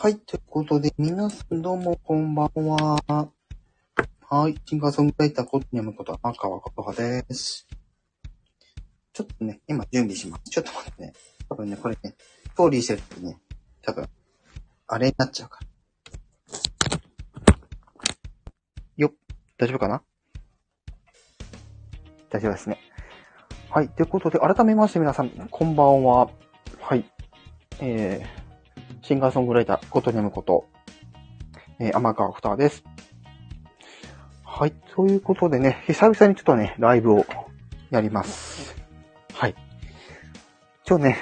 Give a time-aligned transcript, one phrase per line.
[0.00, 3.00] はい、ということで、皆さんどうもこんばんは。
[3.08, 7.66] はい、シンガーソングライターことにむこと、赤川ことはです。
[9.12, 10.50] ちょっとね、今準備します。
[10.50, 11.14] ちょっと待ってね。
[11.48, 12.14] 多分ね、これね、
[12.44, 13.40] ストーリーしてるとね、
[13.82, 14.08] 多分、
[14.86, 15.66] あれになっちゃうから。
[18.98, 19.12] よっ、
[19.58, 20.02] 大丈夫かな？
[22.30, 22.78] 大丈夫ですね。
[23.68, 23.88] はい。
[23.88, 26.30] ということで、改めまして皆さん、こんばんは。
[26.78, 27.04] はい。
[27.80, 28.37] えー、
[29.02, 30.66] シンガーソングライター、ことにむこと、
[31.78, 32.84] えー、天川ふたです。
[34.44, 34.72] はい。
[34.94, 37.24] ということでね、久々にちょっとね、ライブを
[37.90, 38.76] やります。
[39.32, 39.54] はい。
[40.86, 41.18] 今日ね、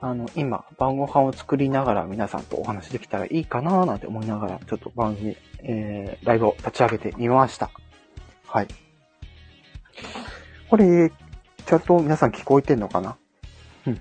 [0.00, 7.70] あの、今、晩ご飯を作りながら皆さんとお話できたらいいかなーなんて思いながら、ちょっと番組、えー、ライブを立ち上げてみました。
[8.46, 8.68] はい。
[10.70, 11.12] これ、
[11.66, 13.18] ちゃんと皆さん聞こえてんのかな？
[13.86, 13.94] うん。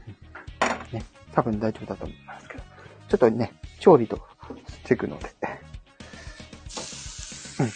[0.94, 2.64] ね、多分大丈夫だと思いますけど。
[3.10, 4.18] ちょっとね、調理と
[4.68, 5.26] していくので。
[7.60, 7.70] うん。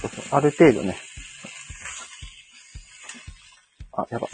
[0.00, 0.96] そうそう、ある程度ね。
[3.92, 4.28] あ、やば。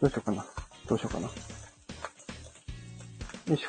[0.00, 0.46] どうしようかな。
[0.86, 1.26] どうしようかな。
[1.26, 1.32] よ
[3.54, 3.68] いしょ。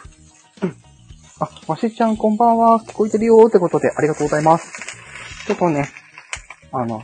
[1.40, 2.80] あ、ましちゃんこんばんは。
[2.80, 4.72] 聞こえてるよーってことでありがとうございます。
[5.48, 5.90] ちょっとね、
[6.72, 7.02] あの、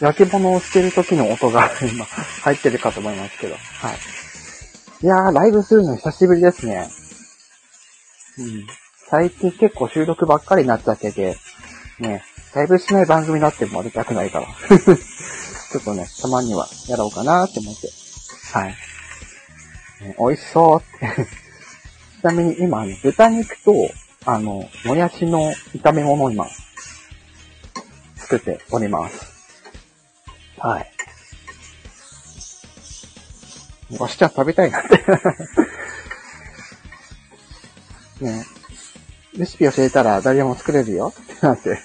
[0.00, 3.54] 焼き物をしてる時の音が今入ってるかと思いますけど。
[3.54, 3.96] はい。
[5.02, 6.88] いやー、ライブするの久しぶりですね。
[8.38, 8.66] うん。
[9.10, 11.36] 最近結構収録ばっかりになっちゃってて、
[11.98, 12.22] ね、
[12.54, 14.46] ライブしない番組になってもありたくないから。
[14.68, 17.88] ちょっとね、たまにはやろうかなーって思って。
[18.52, 18.68] はい。
[20.00, 21.26] ね美味しそうって。
[22.20, 23.72] ちなみに今、あの豚肉と、
[24.24, 26.48] あの、もやしの炒め物を今、
[28.16, 29.37] 作っております。
[30.58, 30.90] はい。
[33.98, 35.04] わしちゃん食べたいなって。
[38.24, 38.44] ね
[39.36, 41.70] レシピ教えたら誰でも作れるよってなって。
[41.70, 41.78] ね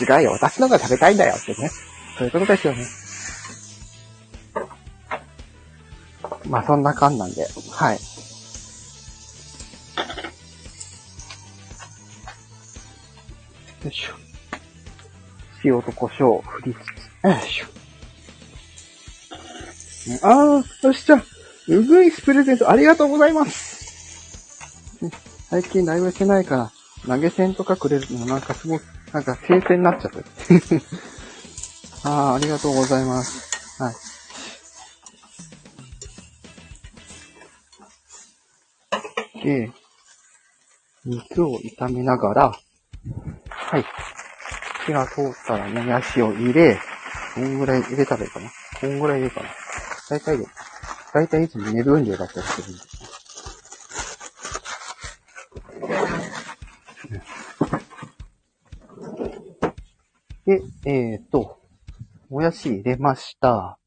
[0.00, 1.70] 違うよ、私の方が食べたいんだよってね。
[2.16, 2.86] そういうことですよね。
[6.48, 7.98] まあそんな感なんで、はい。
[13.84, 14.14] よいしょ。
[15.64, 17.66] 塩と胡椒を振りつつ、よいしょ。
[20.22, 21.22] あー、よしちゃ、
[21.68, 23.78] うぐいすプレゼントありがとうございます。
[25.50, 26.70] 最近ライブしてないから、
[27.06, 30.24] 投げ銭とかくれるのなんかすごく、なんか聖戦になっちゃってる。
[32.04, 33.82] あ、ありがとうございます。
[33.82, 33.94] はい。
[39.44, 39.72] で、
[41.04, 42.52] 肉を炒めながら、
[43.48, 43.84] はい。
[44.86, 46.78] 火が通ったらもやしを入れ、
[47.38, 48.50] こんぐらい入れたらいいかな。
[48.80, 49.48] こんぐらい入れるかな。
[50.10, 50.46] 大体で、
[51.14, 52.72] 大体いつも目分量だったりするん
[60.46, 60.62] で。
[60.82, 61.60] で、えっ、と、
[62.28, 63.78] もやし入れました。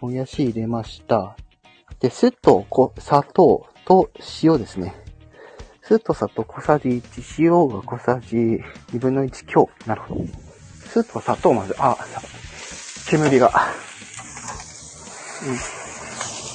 [0.00, 1.36] もやし入れました。
[2.00, 4.10] で、酢とこ砂糖と
[4.42, 4.96] 塩ですね。
[5.80, 9.70] 酢と砂糖小さじ1、塩が小さじ2分の1強。
[9.86, 10.41] なるほど。
[10.92, 11.96] 酢と砂糖まず、あ、
[13.08, 13.52] 煙が。
[15.46, 15.56] うん。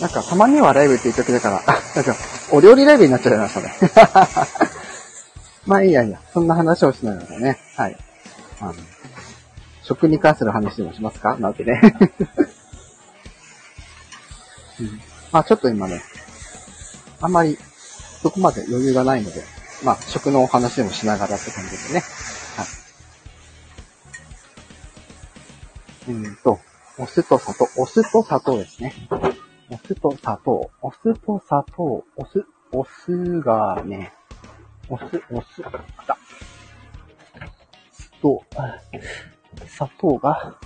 [0.01, 2.15] なんか、たまにはライブって言う時だから、あ、 なんか、
[2.51, 3.73] お料理ライブになっちゃいましたね。
[5.65, 7.59] まあいいやいや、そんな話をしながらね。
[7.75, 7.97] はい。
[8.61, 8.75] あの、
[9.83, 11.35] 食に関する話でもしますか？
[11.37, 11.81] なんてね。
[14.79, 16.01] うん、まあちょっと今ね、
[17.19, 17.57] あんまり
[18.21, 19.43] そこまで余裕がないので、
[19.83, 22.03] まあ、食のお話でもしながらって感じですね。
[22.55, 22.86] はい。
[26.07, 26.59] うんと、
[26.97, 28.93] お酢と砂糖、お酢と砂糖ですね。
[29.69, 34.13] お酢と砂糖、お酢と砂糖、お酢、お酢がね、
[34.89, 35.71] お酢、お酢、あっ
[36.05, 36.17] た。
[38.21, 38.43] と、
[39.67, 40.57] 砂糖が、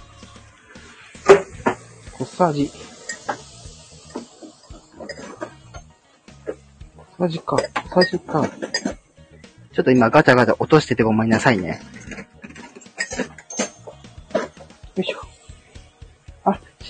[2.13, 2.71] 小さじ、
[7.17, 7.57] マジか。
[7.93, 8.49] 最初か。
[9.73, 11.79] ちょっと今ガチャガチャ落としててごめんなさいね。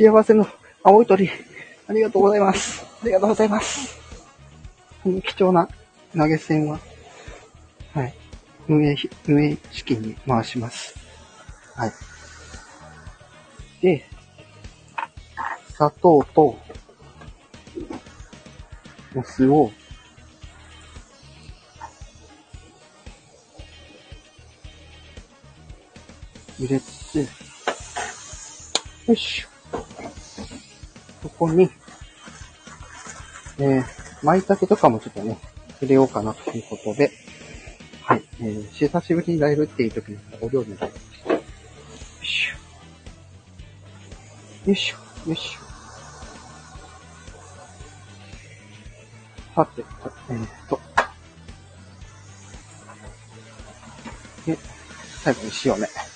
[0.02, 0.48] 幸せの
[0.82, 1.30] 青い鳥。
[1.88, 2.84] ありがとうございます。
[3.04, 4.00] ありがとうございます。
[5.04, 5.70] この貴重な
[6.18, 6.80] 投げ銭は、
[7.94, 8.16] はい。
[8.68, 10.96] 運営費、運営資金に回します。
[11.76, 11.92] はい。
[13.80, 14.04] で、
[15.76, 16.58] 砂糖と、
[19.16, 19.72] お酢を、
[26.58, 27.20] 入れて、
[29.06, 29.51] よいしょ。
[31.42, 31.72] ここに、
[33.58, 33.84] えー、
[34.22, 35.40] 舞茸とかもちょっとね、
[35.82, 37.12] 入れようかなということで、
[38.04, 40.88] はい、えー、久しぶりにライブっていう時にお料理によ
[42.22, 44.70] いしょ。
[44.70, 44.98] よいしょ、
[45.30, 45.62] よいしょ。
[49.56, 49.84] さて、
[50.30, 50.80] えー、っと。
[54.46, 54.60] で、
[55.24, 56.11] 最後に塩ね。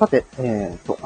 [0.00, 0.98] さて、えー、っと。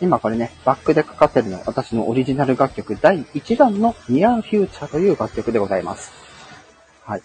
[0.00, 6.12] 今これね、バックでかかってるの私のオリジナル楽曲第1弾のニアンフューチャーという楽曲でございます。
[7.04, 7.22] はい。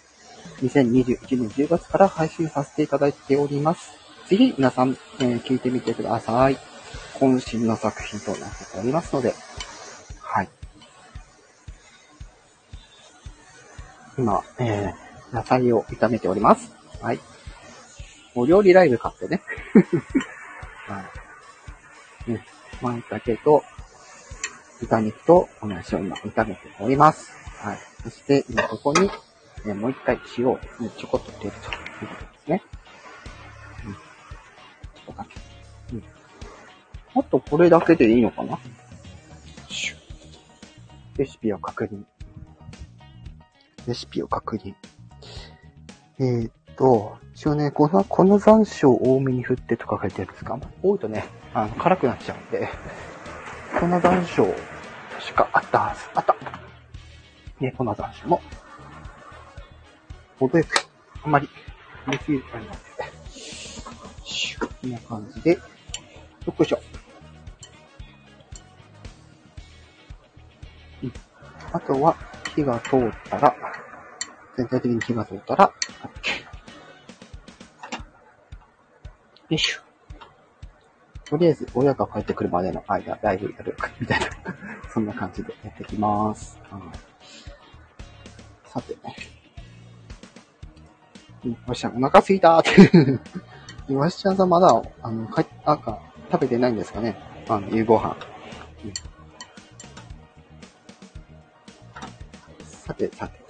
[0.64, 3.92] 2021年10月から配信させていただいております。
[4.28, 6.58] ぜひ皆さん、えー、聞いてみてください。
[7.20, 9.36] 渾身の作品となっておりますので、
[10.20, 10.50] はい。
[14.18, 16.76] 今、えー、野菜を炒めております。
[17.04, 17.20] はい。
[18.34, 19.44] お料理ライブ買ってね。
[20.88, 21.04] は
[22.28, 22.32] い。
[22.32, 22.46] ね、
[22.82, 23.64] 舞茸と、
[24.80, 27.32] 豚肉と同じを今炒めております。
[27.58, 27.78] はい。
[28.04, 29.10] そして、今ここに、
[29.66, 30.60] えもう一回塩を
[30.98, 32.62] ちょこっと入れるということですね。
[33.86, 33.94] うん。
[33.94, 34.00] ちょ
[35.02, 35.40] っとかけ
[35.96, 36.04] うん。
[37.16, 38.60] あとこれだけでいいのかな？
[41.18, 42.04] レシピを確認。
[43.88, 44.76] レシピを確認。
[46.20, 52.70] えー、と、一応ね、この、この残暑を多めに振ってとか書いてあるんですか多いとね、あの、辛くなっちゃうんで、
[53.80, 54.56] この残暑
[55.20, 56.02] しかあったはず。
[56.14, 56.36] あった。
[57.60, 58.42] ね、この残暑も、
[60.40, 60.88] 程よく、
[61.24, 61.50] あんまり、
[62.10, 63.08] できるありません。
[64.60, 65.60] こんな感じで、よ
[66.52, 66.80] っこいしょ。
[71.04, 71.14] うん。
[71.74, 72.16] あとは、
[72.56, 73.00] 火が通っ
[73.30, 73.56] たら、
[74.56, 75.74] 全体的に火が通ったら、
[76.22, 76.45] OK。
[79.50, 79.82] よいしょ。
[81.26, 84.28] とりあえず、親が帰ってくるまでの間、ライブやる、 みたいな
[84.92, 86.60] そんな感じでやっていきます。
[86.70, 86.82] はい。
[88.70, 88.96] さて、
[91.68, 92.64] わしちゃん、お腹すいたーっ
[93.88, 96.00] て わしちゃんさんまだ、あの、かなんか、
[96.32, 97.16] 食べてないんですかね
[97.48, 98.16] あの、夕ご飯。
[98.84, 98.94] うん、
[102.66, 103.45] さて、さて、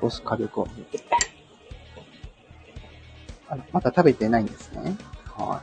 [0.00, 1.04] 少し火力を上げて。
[3.50, 4.96] あまだ食べてないんですね。
[5.36, 5.62] は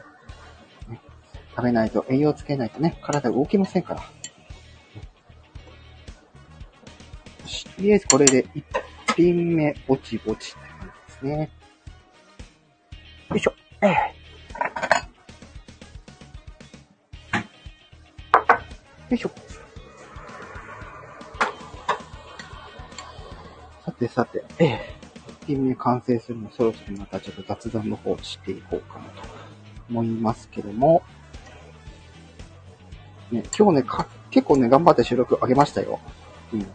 [0.89, 0.99] い、ね。
[1.51, 4.01] 食べないと、栄養つけないとね、体動きませんから。
[7.75, 8.65] とりあえずこれで一
[9.17, 11.49] 品目、ぼちぼちって感じですね。
[13.29, 13.53] よいしょ。
[13.81, 13.93] えよ
[19.11, 19.44] いしょ。
[23.95, 24.95] てさて、ええ
[25.45, 29.27] 一品目完成するのそろそろまたちょっと雑談の方をしていこうかなと
[29.89, 31.03] 思いますけども、
[33.31, 35.99] ね、今日ね、か、結構ね、頑張って収録上げましたよ。
[36.53, 36.59] うん。
[36.59, 36.67] ね、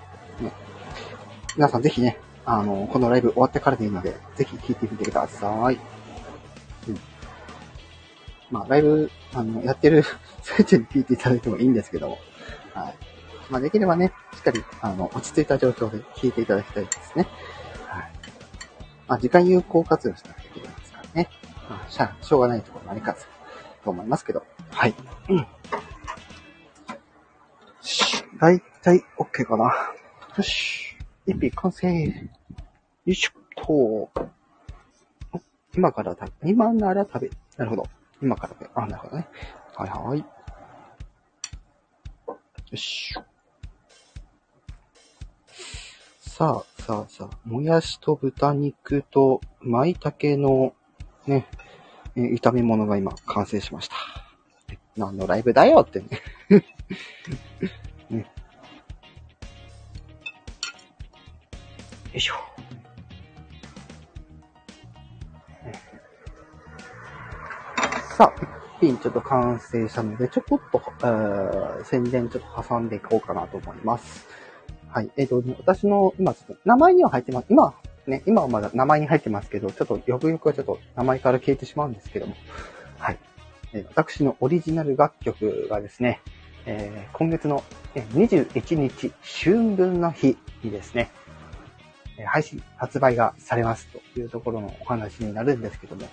[1.56, 5.78] 皆さんぜひね、あの、このライブ終わってからでいいので、ぜひ聞いてみてください。
[6.88, 6.98] うん。
[8.50, 10.04] まあ、ライブ、あの、やってる
[10.42, 12.18] 最中に聞いていただいてもいいんですけども、
[12.74, 13.09] はい。
[13.50, 17.26] まあ、できればね、しっかり、あの、落ち着いた状況で聞いていただきたいですね。
[17.86, 18.12] はい。
[19.08, 21.28] まあ、時間有効活用しなきゃいけないですからね。
[21.68, 23.16] まあ、しゃ、しょうがないところもありか
[23.84, 24.94] と思いますけど、はい。
[25.28, 25.46] うん。
[28.40, 29.92] だいたい OK かな。
[30.36, 30.96] よし。
[31.26, 31.92] 一品完成。
[31.92, 32.12] よ
[33.04, 34.10] いしょっと。
[35.74, 37.86] 今から食べ、今なら食べ、なるほど。
[38.20, 39.28] 今から食べ、あ、なるほどね。
[39.76, 40.18] はいはい。
[40.18, 40.24] よ
[42.76, 43.24] しょ。
[46.40, 50.72] さあ、さあ、さあ、もやしと豚肉と舞茸の
[51.26, 51.46] ね、
[52.16, 53.96] え炒め物が今完成しました。
[54.96, 56.08] 何のライブだよってね
[58.08, 58.20] ね。
[58.20, 58.24] よ
[62.14, 62.34] いしょ。
[68.16, 68.42] さあ、
[68.78, 74.26] 一品ちょっと完成したので、ちょこっと、えー、宣伝ちょっと挟んでいこうかなと思います。
[74.92, 75.10] はい。
[75.16, 77.46] えっ、ー、と、私の、今ちょっと、名前には入ってます。
[77.48, 77.74] 今、
[78.06, 82.34] ね、今はまだ名前に入ってますけど、ちょっと、よくよくはちょっと名前から消えてしまうんですけども、
[82.98, 83.18] はい。
[83.72, 86.20] えー、私のオリジナル楽曲がですね、
[86.66, 87.62] えー、今月の
[87.94, 91.10] 21日、春分の日にですね、
[92.26, 96.06] 配信、発売がされますというところのお話になるんですけども、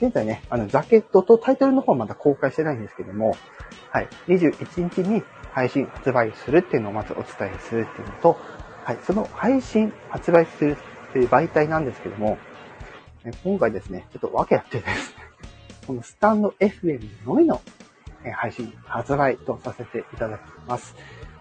[0.00, 3.36] 現在ね、あの、ジャケットとタイトルの方はまだ公開してないんですけども、
[3.90, 5.22] はい、21日に
[5.58, 8.38] 配信発売するっていうのをまずお伝えするっていうのと、
[8.84, 10.76] はい、その配信発売する
[11.10, 12.38] っていう媒体なんですけども、
[13.42, 15.14] 今回ですね、ちょっと分け合ってです、
[15.84, 17.60] このスタンド FM のみの
[18.36, 20.94] 配信発売とさせていただきます。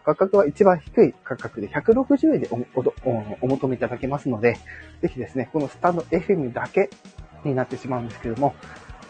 [0.03, 2.49] 価格は一番低い価格で160円で
[3.41, 4.57] お求めいただけますので、
[5.03, 6.89] ぜひですね、このスタンド FM だけ
[7.43, 8.55] になってしまうんですけども、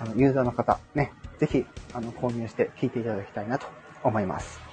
[0.02, 3.68] あの、ユーザーの方、ね、ぜひ、あの、購入して聞いていただきたいなと
[4.04, 4.67] 思います。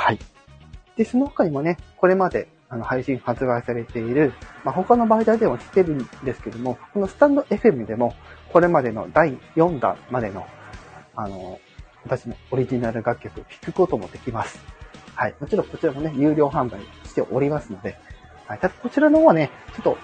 [0.00, 0.18] はい。
[0.96, 4.32] で、その他にもね、これまで、あの、配信発売されている、
[4.64, 8.14] まあ、他の媒体でも聞けるんですけども、このスタンド FM でも、
[8.50, 10.46] これまでの第4弾までの、
[11.14, 11.60] あの、
[12.04, 14.58] 私のオリジナル楽曲聴くこともできます。
[15.14, 15.34] はい。
[15.38, 17.98] もちろんこちらもね、有料販売しておりますので、
[18.46, 18.58] はい。
[18.58, 19.98] ただこちらの方はね、ちょっと、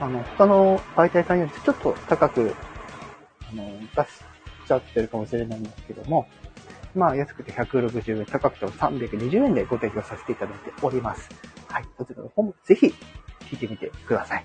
[0.00, 2.54] あの、他の媒体さんよりちょっと高く、
[3.50, 6.26] あの、出しちゃってるかもしれないんですけども、
[6.94, 11.28] まあ、安くて160円、高くても320円でご提供させていただいております。
[11.68, 11.84] はい。
[11.96, 12.94] こちらの方もぜひ、
[13.50, 14.44] 聞いてみてください。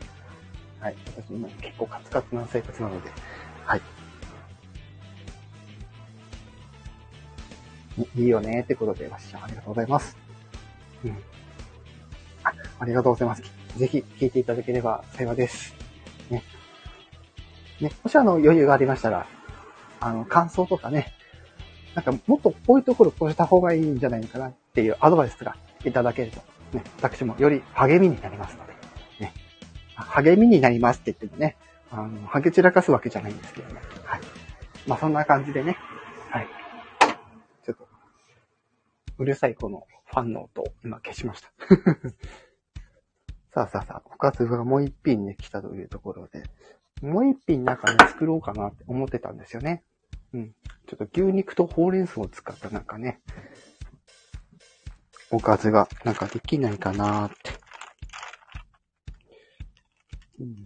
[0.80, 0.96] はい。
[1.08, 3.12] 私今結構カツカツな生活なので、
[3.66, 3.82] はい。
[8.16, 10.16] いいよねってことで、わしちゃんありがとうございます。
[11.04, 11.12] うん。
[12.44, 13.44] あ、ありがとうございます。
[13.76, 15.76] ぜひ聞いていただければ幸いです。
[16.30, 16.44] ね。
[17.82, 19.28] ね、もしあの余裕がありましたら、
[20.00, 21.14] あの、感想とかね、
[21.96, 26.42] なんかもっとこういうところこうした方がいいんじゃないかなっていうアドバイスがいただけると、
[26.78, 28.74] ね、私もより励みになりますので、
[29.20, 29.34] ね。
[29.96, 31.58] 励みになりますって言ってもね、
[31.92, 33.82] あの、ハゲ散らかすわけじゃないんですけどね。
[34.04, 34.22] はい。
[34.86, 35.78] まあそんな感じでね、
[36.30, 36.48] はい。
[37.66, 37.88] ちょっと
[39.18, 41.52] うるさいこのファンの音を今消しました。
[43.54, 46.44] さあさあさあ、おかずがもう一品ね、来たというところで、
[47.02, 49.84] もう一品なんかね、作ろうかなって思ってたんですよね。
[50.34, 50.56] うん。
[50.88, 53.22] ちょっと牛肉とほうれん草を使ったなんかね、
[55.32, 57.52] おかずがなんかできないかなーって。
[60.40, 60.64] うん。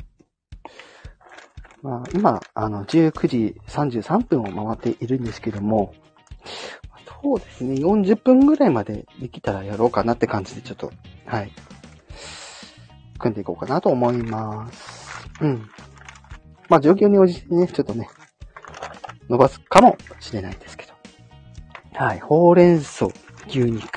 [1.81, 5.93] まあ、今、あの、19時33分を回っているんですけども、
[7.23, 7.75] そうですね。
[7.75, 10.91] 40分ぐらいまでできたらやろうかなって感じでちょっと、
[11.25, 11.51] はい。
[13.19, 15.27] 組んでいこうかなと思います。
[15.39, 15.69] うん。
[16.67, 18.09] まあ、状況に応じてね、ちょっとね、
[19.31, 20.93] 伸ばすかもしれないですけど。
[21.93, 22.19] はい。
[22.19, 23.07] ほうれん草、
[23.47, 23.87] 牛肉。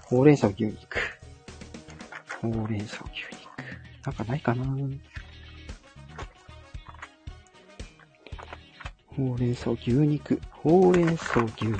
[0.00, 0.78] ほうれん草、牛肉。
[2.40, 3.46] ほうれん草、牛肉。
[4.06, 4.64] なんかないかな
[9.14, 10.40] ほうれん草、牛肉。
[10.50, 11.78] ほうれん草、牛肉。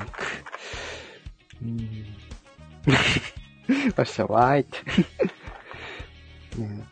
[1.62, 1.78] うん。
[3.96, 4.78] よっしゃ、わーいって
[6.60, 6.86] ね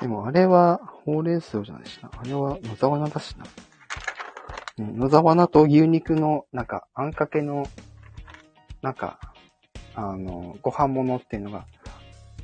[0.00, 2.10] でもあれは、ほうれん草じゃないしな。
[2.16, 3.46] あれは野沢菜だしな。
[4.78, 7.66] うん、野沢菜と牛肉の、なんか、あんかけの、
[8.80, 9.18] なんか、
[9.94, 11.66] あの、ご飯物っていうのが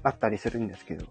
[0.02, 1.08] あったりするんですけど、ね、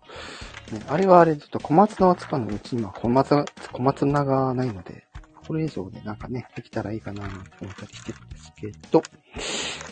[0.89, 5.05] あれはあれ、ちょっと小松菜を使うのうちには小松、小松菜がないので、
[5.47, 7.29] ほうれん草でなんかね、できたらいいかなと
[7.61, 9.01] 思ったりしてるんですけど、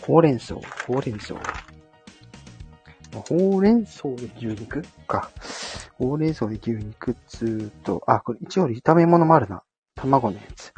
[0.06, 0.56] ほうれん草、
[0.88, 1.36] ほうれん草。
[3.14, 5.30] ほうれん草で牛肉か。
[6.02, 9.62] ほうれん草で牛肉っつーと、あ、これ一応炒め物もあるな。
[9.94, 10.74] 卵のやつ。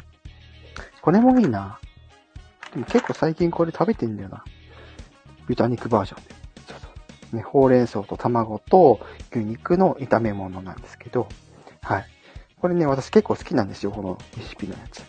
[1.00, 1.78] これもいいな。
[2.74, 4.44] でも結構最近これ食べてんだよな。
[5.46, 6.30] 豚肉バージョンで。
[6.68, 6.88] そうそ
[7.32, 9.00] うね、ほうれん草と卵と
[9.30, 11.26] 牛肉の炒め物なんですけど、
[11.80, 12.06] はい。
[12.60, 15.02] これね、私結構好きなんですよ、このレシピのやつ。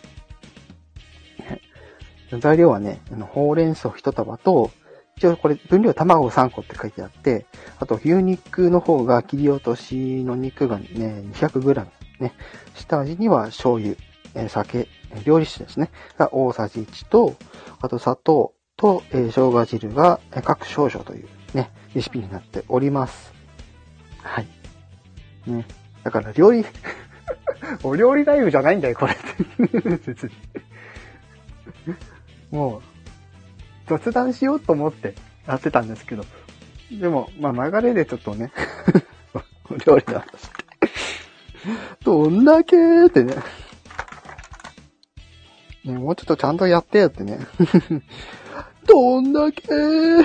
[2.40, 3.02] 材料はね、
[3.34, 4.70] ほうれん草1束と、
[5.18, 7.46] 一応これ分量卵3個って書いてあって、
[7.78, 10.86] あと牛肉の方が切り落としの肉がね、
[11.32, 11.86] 200g。
[12.20, 12.32] ね、
[12.74, 13.94] 下味には醤油、
[14.34, 14.88] え酒、
[15.24, 15.90] 料理酒ですね。
[16.18, 17.34] が大さじ1と、
[17.80, 23.32] あと砂糖と、えー、生姜汁が各少々というね、レシピになっております。
[24.22, 24.46] はい。
[25.46, 25.64] ね。
[26.04, 26.64] だから料理
[27.82, 29.16] お料理ライブじゃないんだよ、これ
[30.06, 30.32] 別に
[32.50, 32.82] もう、
[33.86, 35.14] 雑談しようと思って
[35.46, 36.24] やってたんですけど、
[36.90, 38.52] でも、まあ流れでちょっとね
[39.70, 40.66] お料理の話して
[42.04, 43.34] どんだけーってね。
[45.84, 47.38] ね、もうちょっとちゃんとやってよってね。
[48.86, 50.24] どんだけー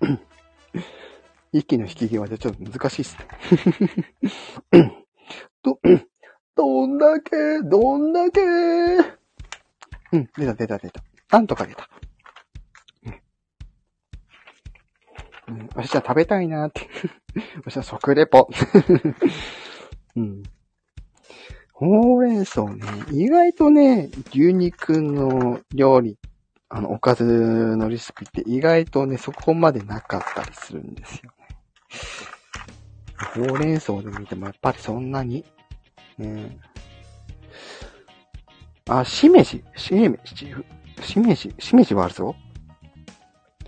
[1.52, 3.16] 息の引き際でちょっと難しいっす
[4.72, 5.04] ね。
[5.62, 5.78] ど、
[6.56, 8.40] どんだけ、どんだけ。
[10.12, 11.02] うん、出た出た出た。
[11.34, 11.88] なんとか出た。
[15.48, 15.68] うん。
[15.74, 16.88] 私は食べたいなって。
[17.64, 18.48] 私は食レポ。
[20.14, 20.44] うん。
[21.72, 26.16] ほうれん草ね、意外とね、牛肉の料理、
[26.68, 31.32] あの、おかずのレシピって意外とね、そこまでなかったりするんですよ
[33.36, 33.48] ね。
[33.48, 35.44] ほうれん草で見てもやっぱりそんなに、
[36.16, 36.60] ね、
[38.88, 40.54] あ、しめじ、しめじ、
[41.02, 42.34] しめじ、しめじはあるぞ。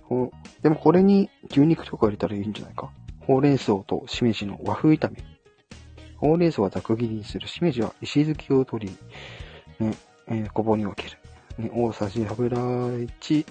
[0.02, 0.30] ほ
[0.62, 2.90] でもこれに牛肉とか入れたらいいんじゃないか
[3.20, 5.16] ほうれん草としめじの和風炒め。
[6.16, 7.48] ほうれん草はざく切りにする。
[7.48, 9.94] しめじは石突きを取り、ね、
[10.28, 11.18] えー、ごぼうに分ける。
[11.58, 13.46] ね、大さじ油1、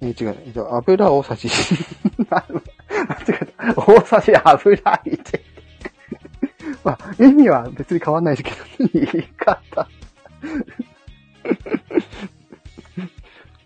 [0.00, 1.48] えー、違う、えっと、油大さじ、
[2.28, 2.44] 間違
[3.40, 3.82] えた。
[3.82, 5.40] 大さじ油1。
[6.84, 9.88] まあ、意味は別に変わんないですけど、 言い方。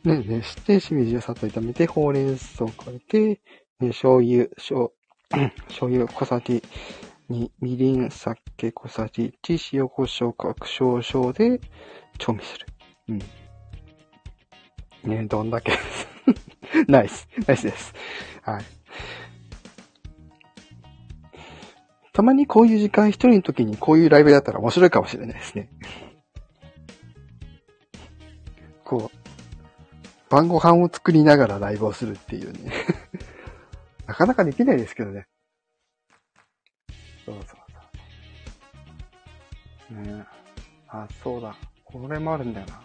[0.06, 3.40] ね、ね、して、しめじをさっと炒めて、ほうれん草を加えて、
[3.80, 4.90] 醤油、醤、
[5.66, 6.62] 醤油小さじ
[7.28, 11.60] 2、みりん、酒小さじ1、塩胡椒各少々で
[12.18, 12.66] 調味する。
[13.08, 13.14] う
[15.08, 15.10] ん。
[15.10, 15.72] ね、どんだけ
[16.86, 17.26] ナイス。
[17.44, 17.92] ナイスです。
[18.42, 18.64] はい。
[22.12, 25.68] たまにこういう時間一人の時にこういうライブだったら面白いかもしれないですね。
[28.84, 29.25] こう、
[30.28, 32.73] 晩ご飯を作りながらライブをするっていうね
[34.06, 35.26] なかなかできないですけどね。
[37.25, 37.45] そうそう
[39.88, 40.00] そう。
[40.00, 40.25] ね
[40.88, 41.56] あ、そうだ。
[41.85, 42.83] これもあるんだよな。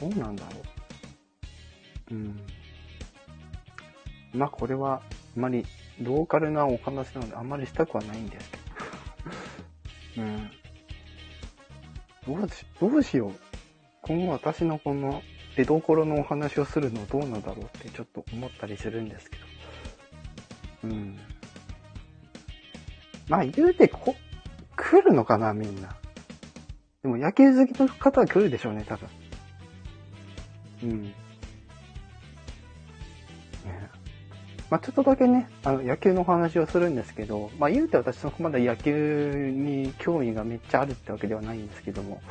[0.00, 0.50] どうなんだろ
[2.10, 2.14] う。
[2.14, 2.40] うん。
[4.32, 5.02] まあ、これは、あ
[5.36, 5.64] まり、
[6.00, 8.62] ローカルなお話なので、あんまりしたくはないんですけど。
[10.26, 10.50] うん。
[12.26, 13.32] どうし、どうしよう。
[14.02, 15.22] 今後私のこの
[15.58, 19.42] 出どころのお話をするのどうなんだろうってちょっと思ったりするんですけど。
[20.84, 21.18] うん。
[23.28, 24.14] まあ言うてこ、
[24.76, 25.96] 来るのかなみんな。
[27.02, 29.08] でも野球好きの方は来るでしょうね、多分。
[30.84, 31.02] うん。
[31.02, 31.12] ね、
[34.70, 42.22] まあちょっとだけね、あの野球のお話をするんですけど、まあ言うて私そこまで野球に興味がめっちゃあるってわけではないんですけども、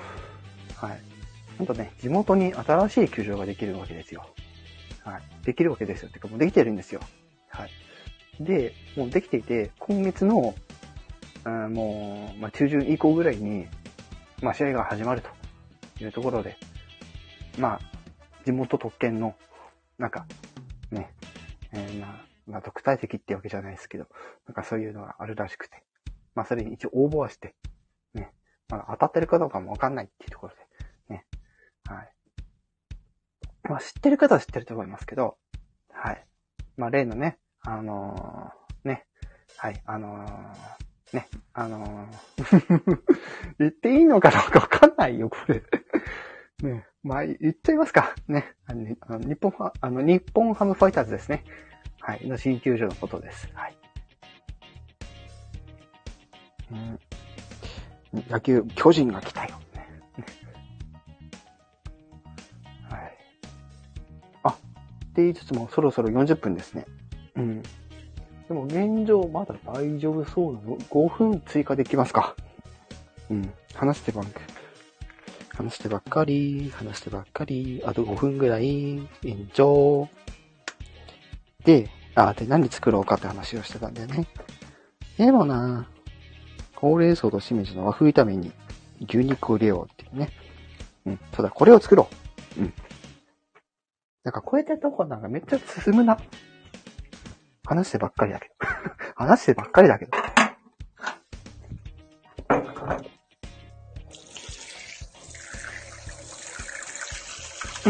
[0.78, 1.17] はい。
[1.58, 4.26] なんとね、地元に新しい球場ができるわけですよ。
[5.04, 5.22] はい。
[5.44, 6.10] できるわけですよ。
[6.10, 7.02] てかもうできてるんですよ。
[7.50, 7.72] はい。
[8.40, 10.54] で、もうできていて、今月の、
[11.46, 13.68] うん、もう、まあ、中旬以降ぐらいに、
[14.42, 16.58] まあ、試合が始まるというところで、
[17.58, 17.80] まあ、
[18.46, 19.36] 地元特権の、
[19.98, 20.28] なんか、
[20.92, 21.14] ね、
[21.72, 24.06] えー、まあ、まあ、特待席ってわけじゃないですけど、
[24.46, 25.84] なんかそういうのがあるらしくて、
[26.36, 27.56] まあ、それに一応応募はして、
[28.14, 28.32] ね、
[28.70, 30.54] まあ、当たってるかどうかもわかんないっていうところ
[31.10, 31.26] で、ね
[31.88, 32.14] はい。
[33.70, 35.38] まあ、知ってる方は知ってると思いますけど、
[35.92, 36.26] はい。
[36.78, 39.06] まあ、例のね、あのー、ね、
[39.58, 43.02] はい、あのー、ね、あのー、
[43.60, 45.64] 言っていいのかどうかわかんないよ、これ。
[46.64, 48.16] ね、まあ、言っちゃいますか。
[48.28, 48.86] ね、あの
[49.20, 51.44] 日本ハ、あの、日本ハムファイターズですね。
[52.00, 53.50] はい、の新球場のことです。
[53.54, 53.78] はい。
[56.72, 57.00] うん、
[58.30, 59.60] 野球、巨人が来たよ。
[65.18, 66.86] って言いつつもそろそろ40分ですね。
[67.36, 67.64] うん。
[67.64, 72.36] でも現状まだ大丈夫そうなの ?5 分追加できますか
[73.32, 73.52] うん。
[73.74, 74.54] 話してばっかり。
[75.58, 80.08] 話してばっかり、話してばっかり、あと5分ぐらい、延長。
[81.66, 84.28] で、あ、で、何作ろうかって話をしてたんだよね。
[85.18, 85.88] でもな
[86.76, 88.52] ほうれん草としめじの和風炒めに
[89.10, 90.30] 牛肉を入れようっていうね。
[91.08, 91.20] うん。
[91.36, 92.08] そうだ、これを作ろ
[92.58, 92.62] う。
[92.62, 92.74] うん。
[94.28, 96.18] なんかこうやってとこなんかめっちゃ進むな。
[97.66, 98.56] 話してばっかりだけど。
[99.16, 100.12] 話してばっかりだけど。
[107.86, 107.90] う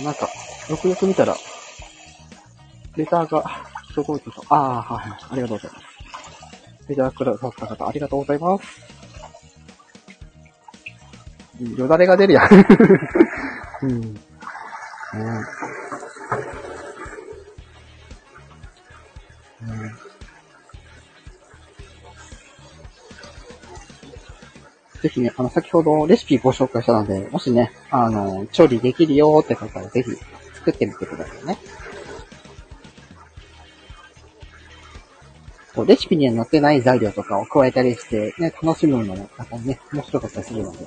[0.00, 0.02] ん。
[0.02, 0.30] なんか、
[0.70, 1.36] よくよく見たら、
[2.96, 3.44] レターが
[3.94, 4.48] 届いてた。
[4.48, 5.18] ああ、はいはい。
[5.32, 5.84] ありがとうございます。
[6.88, 8.98] レターくださった方、ありがとうございます。
[11.76, 12.48] よだれが出るやん。
[13.82, 13.92] うん。
[13.92, 14.18] うん。
[25.02, 30.10] ぜひね、あの、先ほどレシピご紹介したので、もしね、あの、調理できるよって方はぜひ
[30.54, 31.58] 作ってみてくださいね。
[35.86, 40.78] レシピには載ってない材料とかを加えたりして、ね、楽しむのも、またね、面白かったりするので、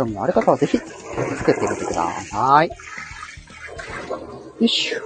[0.00, 2.68] 興味のある方はぜひ作ってみてください。
[2.68, 2.74] よ
[4.60, 4.98] いしょ。
[4.98, 5.04] よ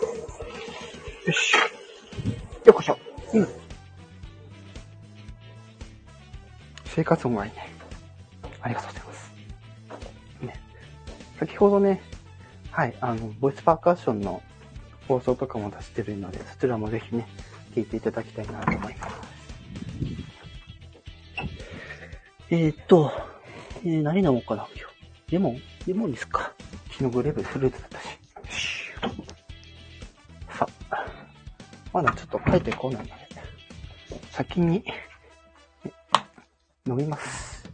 [1.32, 1.58] しょ。
[2.66, 2.98] よこしょ。
[3.32, 3.48] うん。
[6.84, 7.68] 生活音がいいね。
[8.62, 9.32] ありがとうございます。
[10.46, 10.60] ね。
[11.40, 12.00] 先ほどね、
[12.70, 14.42] はい、あの、ボイスパーカッションの
[15.08, 17.26] 放送とかも出してるので、そちらもぜひね、
[17.74, 19.14] 聞いていただきたいなと思います。
[22.50, 23.10] えー、っと、
[23.86, 24.88] えー、何飲もうかな、今
[25.26, 25.32] 日。
[25.32, 25.60] レモン？
[25.86, 26.54] レモンですか。
[26.90, 28.00] 昨日グレープフルーツだった
[28.50, 28.90] し。
[30.48, 31.04] さあ、
[31.92, 33.12] まだちょっと帰ってこないので、
[34.30, 34.84] 先に、
[36.86, 37.68] 飲みます。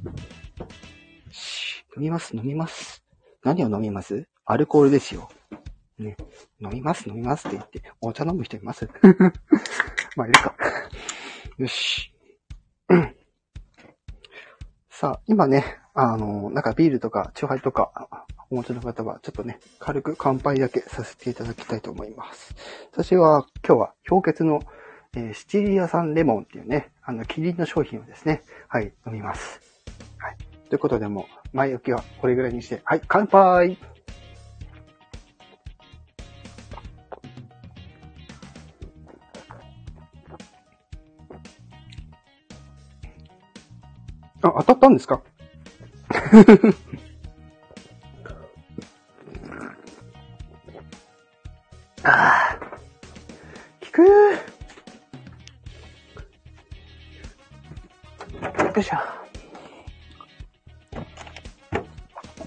[1.96, 3.04] 飲みます、飲みます。
[3.44, 4.26] 何を飲みます？
[4.46, 5.30] アルコールですよ。
[5.98, 6.16] ね。
[6.60, 8.88] 飲みます、飲みますって言って、お茶飲む人います？
[10.16, 10.56] まあ、いるか。
[11.56, 12.12] よし。
[14.88, 18.08] さあ、今ね、あの、なんかビールとか、チューハイとか、
[18.48, 22.54] お持ちの方は、ちょっとね、軽く乾杯だけさせていただきたいと思います。
[22.90, 24.62] 私は、今日は氷結の、
[25.14, 29.60] えー、シチリア産レモンっていうね、あの、キリンの商品をですね、はい、飲みます。
[30.16, 30.36] はい。
[30.70, 33.76] ということで、もう、前置きはこれぐらいにして、はい、乾杯
[44.42, 45.20] あ、当たったんですか？
[52.04, 52.56] ああ。
[53.80, 54.02] 聞く？
[54.02, 54.08] よ
[58.76, 58.96] いしょ。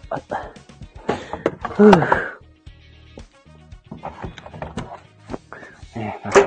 [0.10, 0.50] あった。
[1.74, 2.00] ふぅ。
[5.96, 6.40] ねえ、なんか、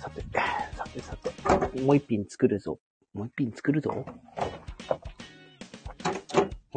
[0.00, 0.24] さて、
[0.76, 1.30] さてさて、
[1.82, 2.80] もう一品作るぞ。
[3.14, 4.04] もう一品作るぞ。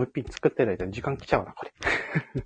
[0.03, 1.73] う一品作ってる間に時間来ちゃうな、これ。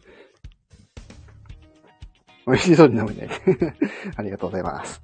[2.48, 3.30] 美味しそうに飲めない。
[4.16, 5.02] ありがとうございます。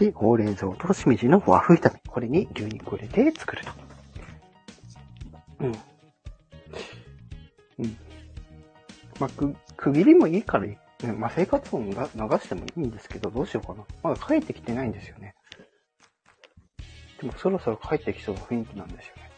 [0.00, 2.00] で、ほうれん草としめじの和風炒め。
[2.08, 3.72] これに牛肉を入れて作ると。
[5.60, 5.66] うん。
[5.66, 5.72] う
[7.82, 7.96] ん。
[9.20, 13.84] まあ、く、区切りもいいからいいね、まあ、生活音が流してもいいんですけど、どうしようかな。
[14.02, 15.29] まだ帰ってきてないんですよね。
[17.20, 19.30] でもそろそろ帰ってきそうな雰囲気なんですよね。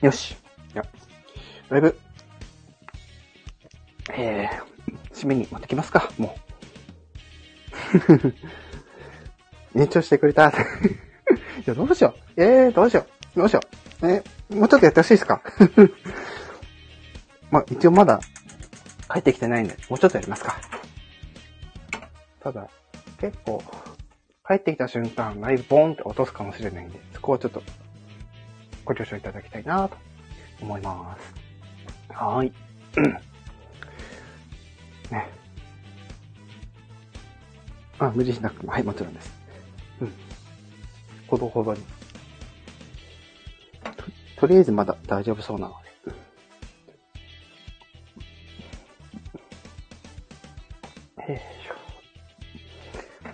[0.00, 0.32] よし。
[0.32, 0.82] いや、
[1.68, 1.98] ライブ、
[4.10, 6.36] えー、締めに持ってきますか、も
[9.74, 9.78] う。
[9.78, 10.48] 延長してくれた。
[10.50, 10.54] い
[11.66, 12.42] や、どうしよう。
[12.42, 13.06] えー、どうしよ
[13.36, 13.38] う。
[13.38, 13.60] どうしよ
[14.02, 14.06] う。
[14.08, 15.40] えーもうちょっとやってほしいですか
[17.50, 18.20] まあ、一応まだ
[19.12, 20.58] 帰ってきてないんで、もうちょっとやりますか。
[22.40, 22.70] ただ、
[23.20, 23.62] 結構、
[24.46, 27.62] 帰ってきた瞬間、ライブボーンって落とすかもしれないんで、そこはちょっと、
[28.86, 29.96] ご了承いただきたいなと
[30.62, 31.16] 思いま
[32.08, 32.14] す。
[32.14, 32.52] はーい。
[35.12, 35.28] ね。
[37.98, 39.30] あ、無理しなくても、はい、もちろんです。
[40.00, 40.12] うん。
[41.28, 41.82] ほどほどに。
[44.36, 45.81] とりあえずまだ大丈夫そうなの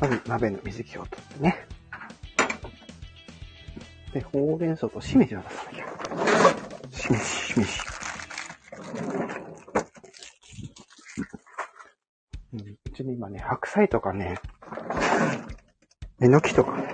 [0.01, 1.67] まず鍋の水気を取ってね。
[4.13, 5.87] で、ほうれん草としめじを出さなきゃ。
[6.91, 7.71] しめじ、しめじ。
[12.55, 14.39] うん、うちに今ね、白菜とかね、
[16.21, 16.89] えのきとかね、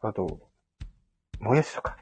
[0.00, 0.40] あと、
[1.40, 1.96] もやしとか、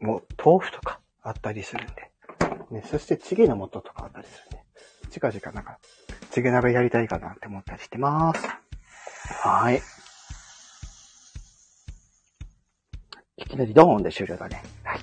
[0.00, 2.10] もう豆腐とかあったりするんで。
[2.70, 5.10] ね、そしてチゲの素とかあったりするんで。
[5.10, 5.78] 近々なんか、
[6.32, 8.48] チゲ鍋やりたいかなって思ったりしてます。
[9.42, 9.82] はい。
[13.36, 14.62] いきなりドーンで終了だね。
[14.82, 15.00] はい。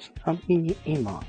[0.00, 1.22] ちなみに今、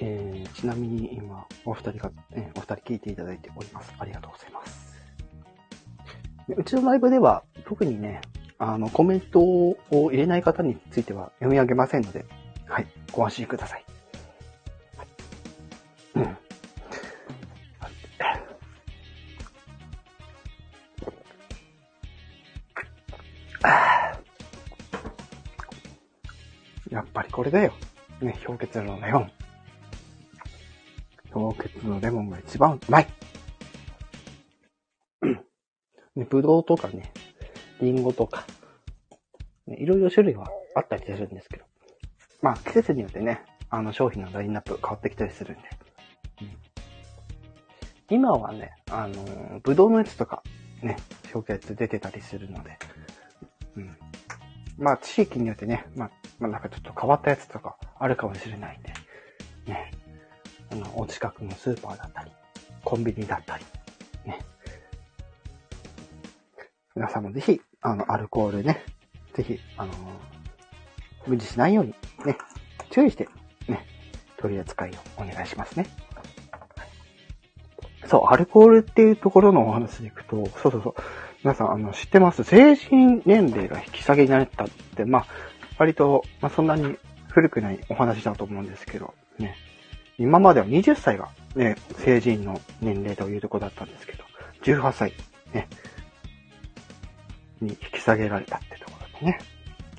[0.00, 3.94] えー、ちなみに今、お二人が、えー、お二人聞いていただいております。
[3.98, 4.94] ありがとうございます。
[6.56, 8.22] うちのライブでは特にね、
[8.58, 12.24] あの、コメントを入れない方については読み上げませんので、
[13.14, 13.84] ご安心ください。
[26.90, 27.72] やっぱりこれだよ。
[28.20, 29.32] ね、氷結のレモン。
[31.30, 33.06] 氷結のレモンが一番うまい。
[36.16, 37.12] ね、ぶどうとかね、
[37.80, 38.44] りんごとか、
[39.66, 41.63] ね、いろいろ種類はあったりするんですけど。
[42.44, 45.62] まあ、季節によってね、あの商品のラインナップ変わってきたりするんで。
[46.42, 50.42] うん、今はね、あのー、ぶどうのやつとか、
[50.82, 50.98] ね、
[51.32, 52.78] 氷結出てたりするので、
[53.76, 53.96] うん。
[54.76, 58.92] まあ、地域によってね、まあ、まあ、なんかちょっと変わったやつとかあるかもしれないんで、
[59.72, 59.90] ね、
[60.70, 62.30] あの、お近くのスーパーだったり、
[62.84, 63.64] コンビニだったり、
[64.26, 64.38] ね。
[66.94, 68.84] 皆さんもぜひ、あの、アルコールね、
[69.32, 69.92] ぜひ、あの
[71.26, 71.94] 無理しないように、
[72.94, 73.28] 注意して、
[73.66, 73.84] ね、
[74.36, 75.86] 取り扱いをお願いしますね。
[78.06, 80.94] そう、アルコールっていうところのお話でいくと、そうそうそう。
[81.42, 82.44] 皆さん、あの、知ってます？
[82.44, 85.26] 成人年齢が引き下げになったって、まあ、
[85.76, 86.96] 割と、まあ、そんなに
[87.30, 89.56] 古くないお話だと思うんですけど、ね。
[90.16, 94.22] 今までは20歳がね、成人の年齢というとこだったんですけど、
[94.62, 95.12] 18歳、
[95.52, 95.68] ね、
[97.60, 99.38] に引き下げられたってところですね。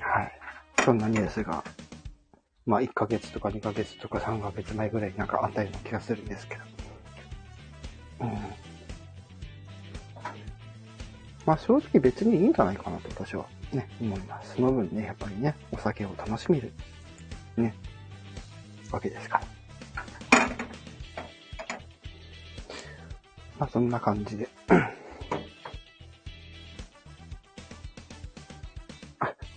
[0.00, 0.32] はい。
[0.82, 1.62] そんなニュースが、
[2.66, 6.62] まあ、1ヶ月とか2ヶ月とか3ヶ月前ぐらいなんかあったような気がするんですけど。
[8.22, 8.30] うん。
[11.46, 14.56] まあ正直別にいいんじゃないかなと私はね、思います。
[14.56, 16.72] その分ね、やっぱりね、お酒を楽しめる、
[17.56, 17.72] ね、
[18.90, 19.46] わけですから。
[23.60, 24.48] まあそんな感じで。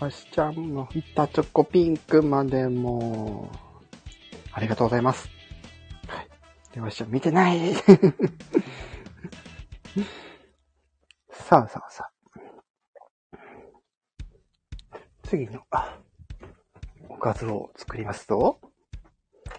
[0.10, 3.52] あ、わしちゃんの板チョコピンクまでも、
[4.52, 5.30] ありがとうございます。
[6.08, 6.28] はい。
[6.74, 7.76] で、わしちゃん見てない
[11.30, 12.12] さあさあさあ。
[15.24, 15.64] 次の、
[17.08, 18.60] おかずを作りますと。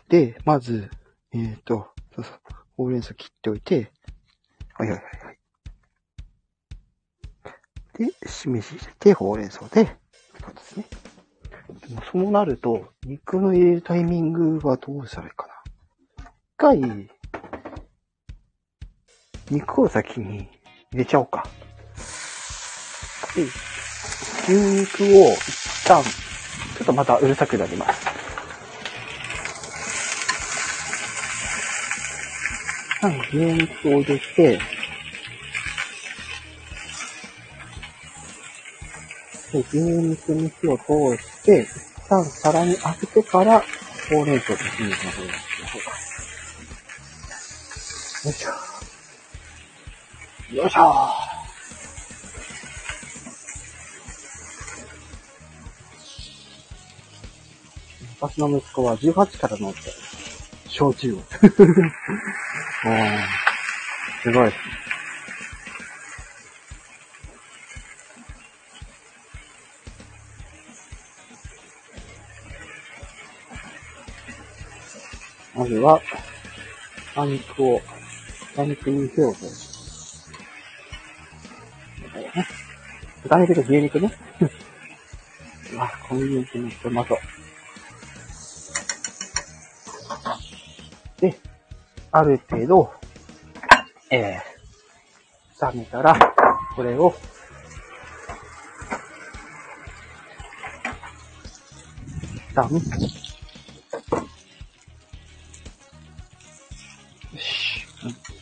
[0.09, 0.91] で、まず、
[1.31, 2.41] えっ、ー、と、そうそう、
[2.77, 3.93] ほうれん草切っておいて、
[4.75, 5.39] はいはいはいはい。
[7.99, 9.97] で、しめじ入れて、ほうれん草で、
[10.41, 10.87] そうですね。
[11.89, 15.55] でもそうなると、肉の入れるタイミングはどうしたらいいかな。
[16.25, 17.11] 一回、
[19.51, 20.49] 肉を先に
[20.93, 21.47] 入れちゃおうか。
[23.35, 23.43] で、
[24.45, 28.07] 牛肉を一旦、ちょっとまたうるさくなります。
[32.99, 34.61] 一旦牛肉を入れて、
[39.53, 43.61] で牛肉に火を通して、一旦皿に開けてから、
[44.09, 45.91] ほうれん草としめじの方にしましょうか。
[48.25, 48.51] よいしょ。
[50.57, 50.81] よいしょ
[58.21, 59.79] 私の息子は18から飲んで、
[60.69, 61.23] 焼酎を。
[64.23, 64.51] すごい。
[64.51, 64.51] ま
[75.71, 76.01] ずは、
[77.15, 77.81] 豚肉を、
[78.57, 80.33] 豚肉に火を通す。
[83.23, 84.13] 豚肉と牛肉ね。
[85.79, 87.17] あ、この肉のトマト。
[91.21, 91.39] で、
[92.11, 92.93] ある程度、
[94.11, 96.19] えー、冷めたら、
[96.75, 97.15] これを、
[102.35, 103.30] 一旦、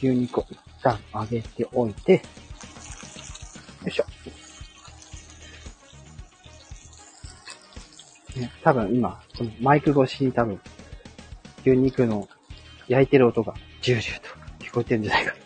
[0.00, 2.20] 牛肉を一旦揚げておいて、よ
[3.87, 4.04] いしょ。
[8.38, 10.61] ね、多分今、そのマイク越しに多分、
[11.62, 12.28] 牛肉の
[12.87, 14.28] 焼いてる音がジュージューと
[14.64, 15.38] 聞こえてるんじゃないかと。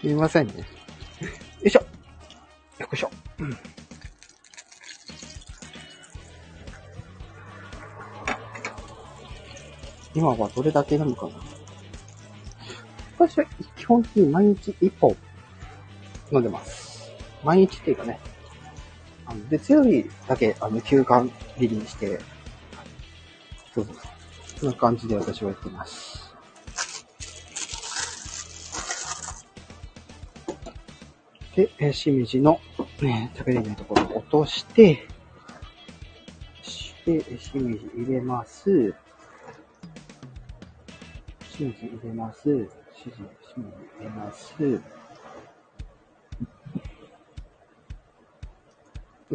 [0.00, 0.54] すみませんね。
[0.54, 0.64] よ
[1.64, 1.80] いしょ。
[2.78, 3.10] よいしょ。
[3.38, 3.58] うん。
[10.14, 11.59] 今はどれだけなのかな
[13.20, 13.44] 私は
[13.76, 15.14] 基本的に毎日1本
[16.32, 17.12] 飲んでます。
[17.44, 18.18] 毎日っていうかね、
[19.26, 21.28] あの月曜日だけあの休館
[21.58, 22.18] 入りにして、
[23.74, 23.96] そうそう
[24.56, 24.66] そ。
[24.66, 26.34] んな感じで私はやってます。
[31.54, 32.58] で、えしめじの、
[33.02, 35.06] ね、食べれないところを落として、
[36.62, 38.94] して、しめじ入れます。
[41.50, 42.79] しめじ入れます。
[43.00, 43.24] しめじ、し
[44.14, 44.54] ます。
[44.62, 44.78] よ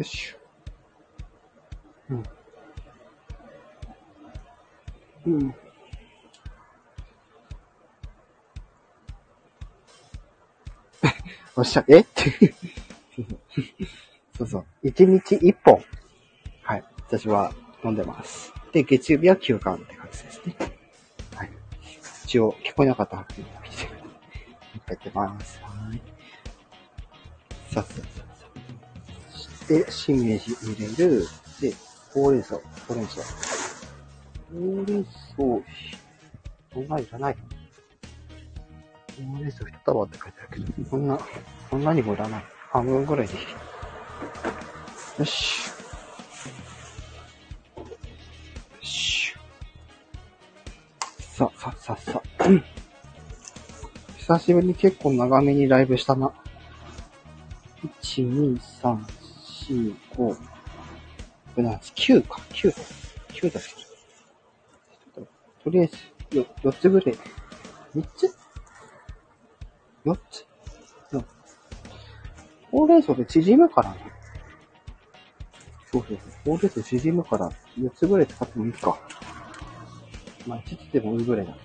[0.04, 0.36] しょ。
[2.10, 2.22] うん。
[5.26, 5.54] うん。
[11.56, 11.98] おっしゃ、え？
[12.00, 12.54] っ て
[14.36, 14.66] そうそう。
[14.84, 15.82] 一日一本。
[16.62, 16.84] はい。
[17.08, 17.52] 私は
[17.82, 18.52] 飲んでます。
[18.70, 20.75] で、月曜日は休館って感じですね。
[22.26, 23.52] 一応、聞こえなかったはずので。
[24.88, 25.60] やってます。
[25.62, 26.00] はい。
[27.72, 28.06] さっさっさっ
[29.62, 29.68] さ。
[29.68, 31.24] で、しめじ入れる。
[31.60, 31.72] で、
[32.12, 33.22] ほうれん草、ほうれん草。
[33.22, 33.28] ほ
[34.58, 35.12] うれん草、
[36.74, 37.36] そんないらない。
[37.36, 37.40] ほ
[39.38, 39.64] うれん草。
[39.64, 41.20] 一束って書いてあるけど、そんな、
[41.70, 42.44] そんなにもいらない。
[42.72, 43.40] 半分ぐらいでいい。
[45.20, 45.70] よし。
[51.36, 52.22] さ、さ、さ、さ。
[54.16, 56.32] 久しぶりに結構長めにライブしたな。
[58.00, 58.98] 1、2、3、
[59.68, 60.36] 4、5、こ
[61.58, 61.92] れなんです。
[61.94, 62.40] 9か。
[62.52, 62.76] 9だ。
[63.34, 63.62] 9だっ
[65.12, 65.22] け。
[65.62, 65.90] とりあえ
[66.30, 67.18] ず、よ、4つぐらい。
[67.94, 68.34] 3つ
[70.06, 70.46] ?4 つ
[71.12, 71.24] ?4
[72.70, 73.96] ほうれん草で縮むからね。
[75.92, 76.30] そうそうそう。
[76.46, 78.98] ほうれん草縮むから、4つぐらい使ってもいいか。
[80.46, 81.52] まあ、5つでもいいぐらいだ。
[81.52, 81.58] よ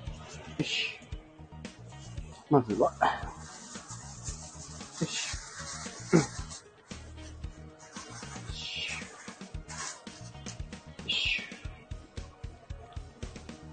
[0.63, 0.87] し。
[2.49, 2.91] まずは、
[4.99, 5.31] よし。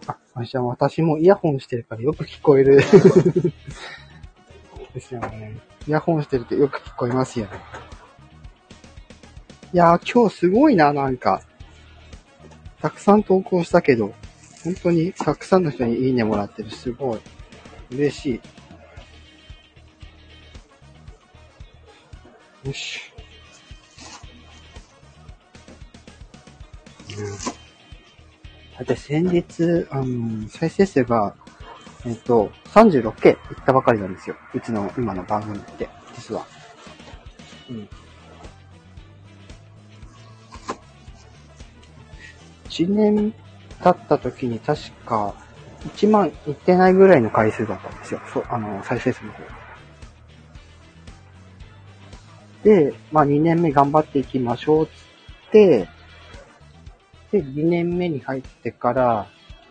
[0.07, 2.83] あ、あじゃあ私もイヤホンしてるからよく聞こえる。
[4.95, 5.59] ですよね。
[5.87, 7.53] イヤホンしてるとよく聞こえますよね。
[9.73, 11.43] いやー今日すごいな、なんか。
[12.81, 14.15] たくさん投稿したけど、
[14.69, 16.71] 本当にたくさんの人にいいねもらってる。
[16.71, 17.21] すごい。
[17.91, 18.41] 嬉し
[22.65, 22.69] い。
[22.69, 23.01] よし。
[27.17, 27.27] うん。
[27.27, 31.35] だって先日、あの、再生数が、
[32.05, 34.37] えっと、36件いったばかりなんですよ。
[34.53, 36.47] うちの今の番組って、実は。
[37.71, 37.89] うん。
[42.69, 43.35] 1年
[43.83, 45.35] 経った時に確か、
[45.95, 48.21] 1万いってないぐらいの回数だったんですよ。
[48.33, 49.43] そう、あの、再生数の方。
[52.65, 55.89] で、まあ2年目頑張っていきましょうっつって、
[57.31, 59.27] で、2年目に入ってから、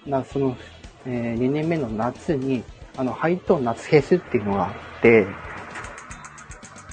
[0.05, 0.57] なその、
[1.05, 2.63] えー2年目の夏に、
[2.95, 5.27] あの、ハイトーン夏フェスっていうのがあって、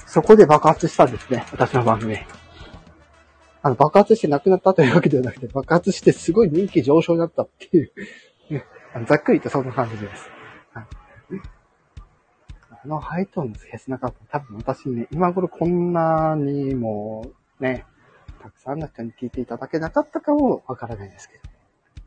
[0.05, 2.17] そこで爆発したんですね、私の番組。
[3.65, 7.91] あの、爆発してなくなったというわけではなくて、爆発してすごい人気上昇になったっていう、
[9.07, 10.29] ざっくりとそんな感じです。
[12.69, 17.25] あのハイトーンのフェスなかった多分私ね、今頃こんなにも
[17.59, 17.87] ね、
[18.39, 21.41] たくさんの人に聞いていただけなかったかもわからないですけど、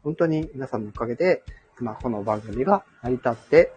[0.04, 1.42] 本当に皆さんのおかげで、
[1.80, 3.72] 今この番組が成り立って、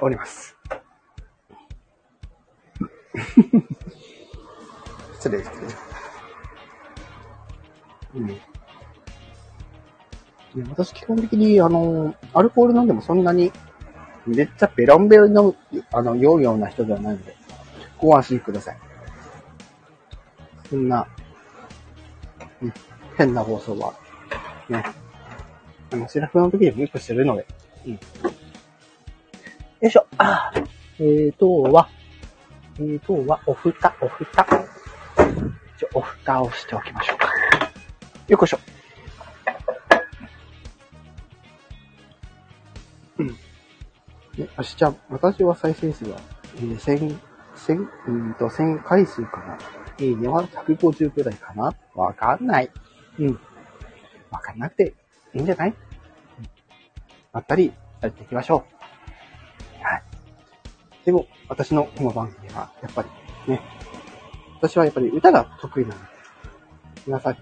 [0.00, 0.56] おります。
[5.14, 5.50] 失礼失
[8.14, 8.20] 礼。
[8.20, 8.30] うん。
[8.30, 8.34] い
[10.60, 13.52] や私基本的に、あの、アルコール飲んでもそんなに、
[14.26, 15.54] めっちゃベロンベロンの、
[15.92, 17.36] あの、酔うような人ではないので、
[17.98, 18.78] ご安心ください。
[20.70, 21.06] そんな、
[22.62, 22.72] うん、
[23.16, 23.94] 変な放送は、
[24.68, 24.84] ね、
[25.92, 27.46] あの、シラフの時にもよくするので、
[27.86, 27.92] うん。
[27.92, 27.98] よ
[29.82, 30.06] いしょ。
[30.18, 30.66] あー
[30.98, 31.88] えーとは、
[32.78, 34.46] えーとは、お蓋、お蓋。
[35.78, 37.28] じゃ、お蓋をしておきましょうか。
[38.28, 38.58] よっこいしょ。
[43.18, 43.26] うん。
[43.28, 43.36] ね、
[44.56, 46.18] あしちゃん、私は再生数は、
[46.56, 47.18] えー、1000、
[47.56, 49.58] 1000、うんと、1000回数かな。
[49.98, 52.70] いいねは150くらいかなわかんない。
[53.18, 53.40] うん。
[54.30, 54.94] わかんなくて
[55.34, 55.74] いいんじゃない、うん、
[57.32, 58.75] まったりやっていきましょう。
[61.06, 61.06] はい。
[61.06, 63.60] でも、私のこの番組は、やっぱりね、
[64.60, 66.06] 私はやっぱり歌が得意なので、
[67.06, 67.36] 皆さん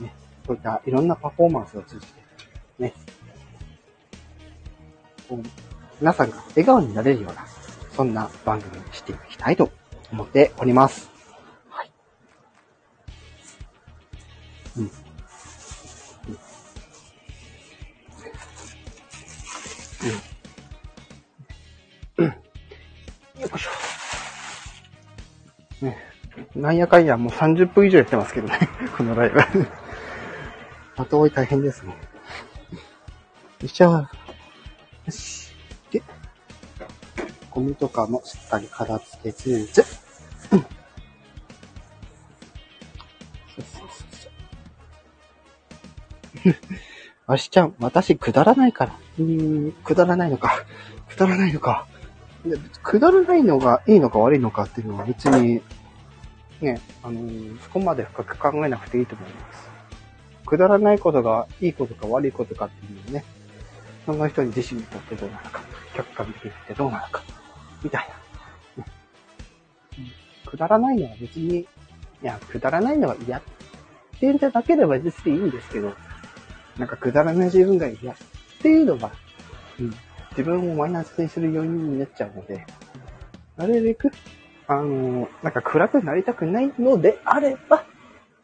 [0.00, 0.14] にね、
[0.46, 2.12] そういったいろんなパフォーマンスを通じて、
[2.78, 2.94] ね、
[5.28, 5.42] こう
[6.00, 7.46] 皆さんが笑顔になれるような、
[7.94, 9.70] そんな番組にしていきたいと
[10.12, 11.10] 思っております。
[11.68, 11.90] はい。
[14.78, 14.84] うん。
[14.84, 14.90] うん。
[14.90, 14.92] う
[20.14, 20.35] ん。
[25.82, 25.96] ね。
[26.54, 28.58] なんやかんやもう30分以上やってますけどね。
[28.96, 29.40] このライブ。
[30.96, 31.90] 後追い大変ですね。
[31.90, 31.96] よ
[33.62, 33.90] いしょ。
[33.92, 34.08] よ
[35.10, 35.50] し。
[35.90, 36.02] で、
[37.50, 39.78] ゴミとかもしっかり片付けつつ、
[40.52, 40.60] うん。
[40.60, 40.66] そう
[43.56, 43.88] そうそう
[46.44, 46.56] そう。
[47.28, 48.98] あしちゃん、私くだらないから。
[49.18, 50.64] うーん、くだらないのか。
[51.08, 51.86] くだらないのか。
[52.46, 55.60] いや、くだらないのがいいのか悪いのかっていうのは別に、
[56.60, 59.68] ね、あのーそこまで深く考えなくていいと思います。
[60.46, 63.24] くだらないことがいいことか悪いことかっていうのね、
[64.06, 65.60] その人に自身にとってどうなのか、
[65.94, 67.22] 客観的に見てどうなのか、
[67.82, 68.84] みたいな。
[70.48, 71.66] くだらないのは別に、い
[72.22, 75.92] や、くだらないのはやってるだけでは別にいいんですけど、
[76.78, 78.16] なんかくだらない自分が嫌っ
[78.62, 79.10] ていうのが、
[79.80, 79.94] うん、
[80.36, 82.66] 自分をマイナスにする要因になっちゃうので、
[83.56, 84.12] なるべく、
[84.66, 87.86] あの、なんか暗くなりたくないのであれば、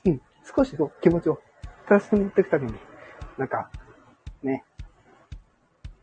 [0.07, 0.20] うん、
[0.57, 1.43] 少しこう気持ちを
[1.86, 2.74] プラスに持っていくために、
[3.36, 3.70] なんか、
[4.43, 4.64] ね、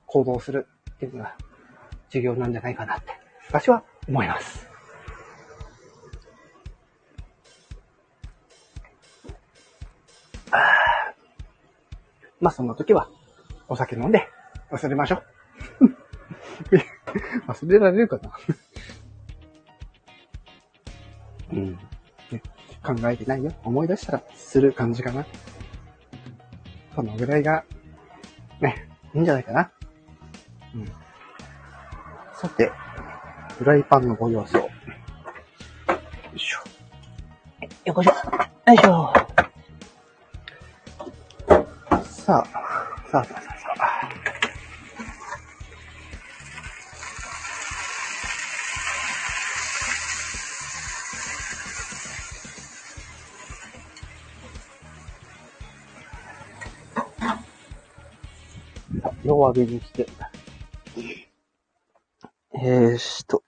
[0.06, 1.36] 行動するっていうのが
[2.12, 3.06] 重要なんじゃないかなって、
[3.48, 4.70] 私は思います。
[12.40, 13.10] まあ、そんな時は、
[13.68, 14.28] お酒飲んで
[14.72, 15.39] 忘れましょう。
[17.48, 18.32] 忘れられるかな？
[21.52, 21.80] うん、ね。
[22.84, 23.52] 考えてないよ。
[23.64, 25.26] 思い出したらする感じかな。
[26.96, 27.64] そのぐらいが、
[28.60, 29.72] ね、いいんじゃないかな。
[30.76, 30.86] うん。
[32.34, 32.72] さて、
[33.58, 34.62] フライパンのご様子を。
[34.62, 34.70] よ
[36.34, 36.60] いしょ。
[37.86, 38.12] よこしょ。
[38.12, 39.14] よいしょ。
[42.04, 42.46] さあ、
[43.10, 43.39] さあ、さあ、さあ。
[59.40, 60.06] 弱火にして。
[62.54, 63.42] えーしと。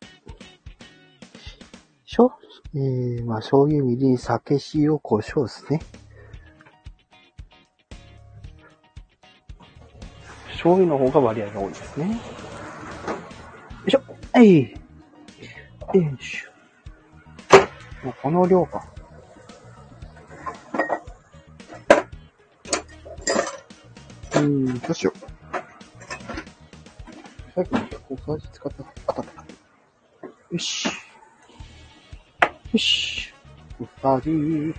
[2.06, 2.32] しょ？
[2.74, 5.82] えー、まあ、醤油、みりん、酒、塩、胡椒ですね。
[10.52, 12.08] 醤油の方が割合が多いですね。
[12.08, 12.14] よ
[13.88, 14.04] いしょ。
[14.32, 14.62] はい。
[14.64, 14.76] よ
[15.94, 18.06] いしょ。
[18.06, 18.88] もうこの量か。
[24.36, 25.11] うん、どうしよう。
[28.26, 29.45] 後に小さじ使った、あったった。
[30.51, 30.88] よし。
[32.72, 33.34] よし。
[33.80, 34.74] 小さじ2。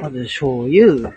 [0.00, 1.12] まず醤油。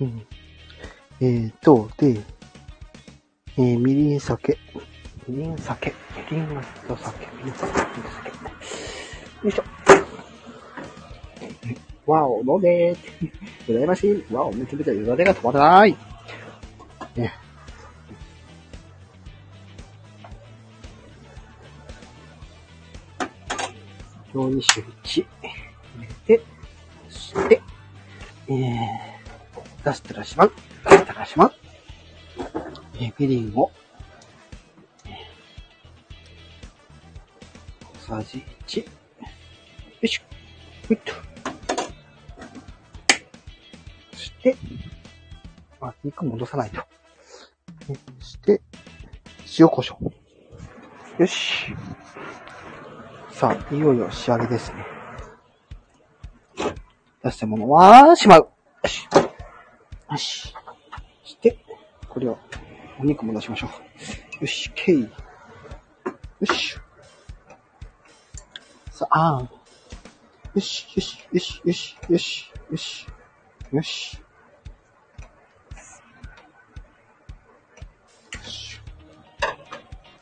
[0.00, 0.26] うん。
[1.20, 2.20] えーと、で、
[3.56, 4.58] えー、みりん酒。
[5.28, 5.94] みりん酒。
[6.30, 6.48] みりん
[6.88, 7.28] と酒。
[7.38, 7.72] みりん酒。
[7.72, 8.30] みりん酒。
[9.44, 9.64] よいしょ。
[12.10, 13.32] わお、飲んでー。
[13.68, 14.34] 羨ましい。
[14.34, 15.96] わお、めちゃめちゃよだれが止まらない。
[17.14, 17.32] ね。
[24.34, 25.28] 表に周知入
[26.00, 26.42] れて、
[27.08, 27.62] そして、
[28.48, 30.52] えー、出したらしまう。
[30.84, 31.52] 出したらしまう。
[32.96, 38.80] えー、みりんを、ー、小さじ1。
[38.80, 38.86] よ
[40.02, 40.22] いしょ。
[40.86, 41.12] ふいっと。
[44.12, 44.56] そして、
[45.80, 46.82] あ、肉戻さないと。
[48.20, 48.60] そして、
[49.58, 49.96] 塩胡椒。
[51.18, 51.74] よし。
[53.30, 54.86] さあ、いよいよ仕上げですね。
[57.22, 58.48] 出したものは、しまう。
[58.82, 59.08] よし。
[60.10, 60.54] よし。
[61.22, 61.56] そして、
[62.08, 62.38] これを、
[62.98, 64.42] お肉も出しましょう。
[64.42, 65.08] よし、けい。
[69.14, 69.48] あ、あ
[70.54, 73.06] よし、よし、よし、よし、よし、よし、
[73.70, 74.22] よし。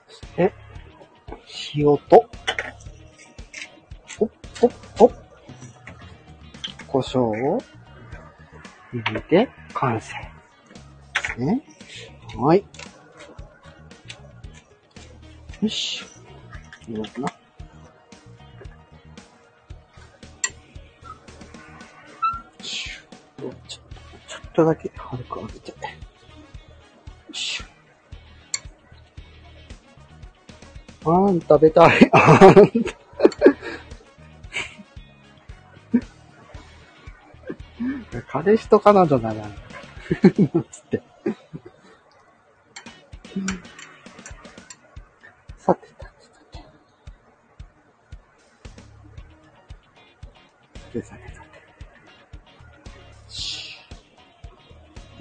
[0.08, 0.52] そして、
[1.74, 2.28] 塩と、
[4.18, 4.30] ほっ
[4.98, 5.10] ほっ。
[6.88, 7.62] 胡椒を
[8.92, 10.14] 入れて完成。
[11.14, 11.62] ですね。
[12.36, 12.64] はい。
[15.62, 16.04] よし。
[16.88, 17.39] いいのかな？
[24.60, 25.70] っとだけ軽く上げて。
[25.70, 25.76] よ
[27.32, 27.64] いしょ。
[31.04, 32.10] あーん、食べたい。
[32.12, 32.84] あーん。
[38.28, 39.50] 彼氏と彼女なら、 なん
[40.70, 41.02] つって。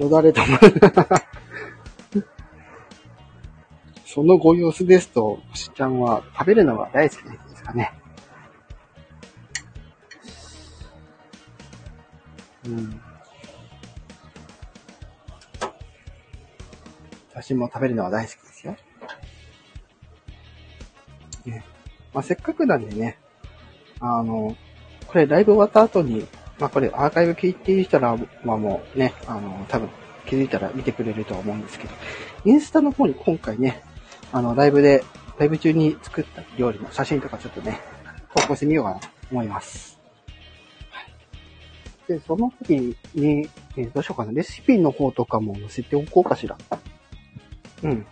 [0.09, 2.25] だれ止まる
[4.05, 7.93] そのご様子ですと、しちゃんは食べるのが大好きですかね。
[12.65, 13.01] うん。
[17.33, 18.75] 私も食べるのは大好きですよ。
[21.45, 21.63] ね。
[22.13, 23.19] まあ、せっかくなんでね、
[23.99, 24.55] あの、
[25.07, 26.27] これライブ終わった後に、
[26.59, 29.89] まあこれアーカイブ聞いていたら、まあもうね、あの、多分
[30.25, 31.93] 気づいたら見てくれると思うんですけど、
[32.45, 33.81] インスタの方に今回ね、
[34.31, 35.03] あの、ライブで、
[35.37, 37.79] ライブ中に作った料理の写真とかちょっとね、
[38.35, 39.99] 投稿してみようかなと思います。
[40.91, 41.13] はい
[42.07, 44.31] で、その時に、え、どうしようかな。
[44.31, 46.57] レシピの方とかも載せておこうかしら。
[47.83, 48.05] うん。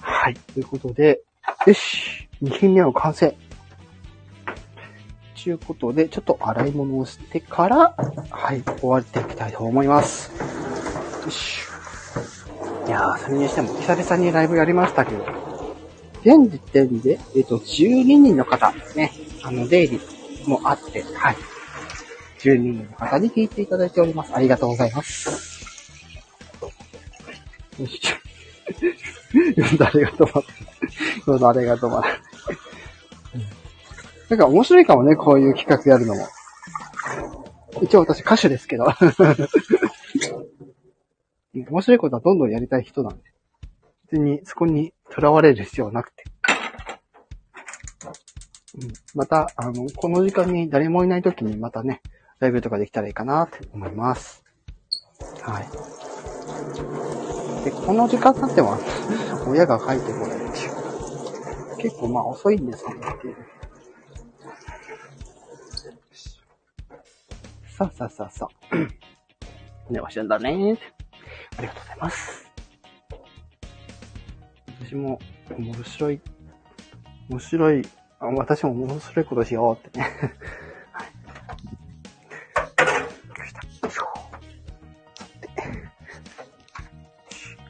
[0.00, 0.34] はい。
[0.34, 1.20] ということで、
[1.66, 3.36] よし !2 品目は完成。
[5.46, 7.94] ということで、ちょっと洗い物をしてから、
[8.30, 10.32] はい、終わっていきたいと思います。
[11.24, 11.60] よし。
[12.88, 15.24] いやー、それにしても久々にライブやりましたけど、
[16.24, 19.12] 現時点で、えっ、と、12人の方ですね、
[19.44, 21.36] あの、出入りもあって、はい。
[22.40, 24.34] 12人の方に聞いていただいております。
[24.34, 25.64] ありがとうございます。
[27.78, 28.00] よし。
[29.78, 30.44] 誰が止まっ
[31.24, 32.35] た誰が止まった。
[34.28, 36.26] なんか面白いかもね、こういう企画やるのも。
[37.82, 38.86] 一応私歌手ですけど。
[41.54, 43.22] 面白いことはどんどんやりたい人なんで。
[44.10, 46.24] 別にそこに囚われる必要はなくて。
[48.82, 52.02] うん、また、あの、この時間に誰もいない時にまたね、
[52.40, 54.44] ライブとかできたらいいかなって思います。
[55.42, 55.64] はい。
[57.64, 58.76] で、この時間になっても、
[59.48, 60.76] 親が帰ってこないっていう。
[61.78, 63.28] 結構まあ遅いんですねって
[67.84, 67.90] いう。
[67.90, 69.92] さあさあさあさあ。
[69.92, 70.78] ね、わしゃんだね
[71.58, 72.50] ありがとうございます。
[74.80, 75.18] 私も
[75.56, 76.20] 面白い、
[77.28, 77.82] 面白い、
[78.20, 80.04] あ私も面白いことしようってね。
[80.92, 81.06] はい。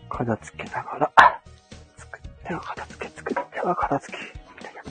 [0.08, 1.12] 片付けながら、
[1.96, 4.24] 作っては片付け、作っては片付け、
[4.58, 4.82] みたいな。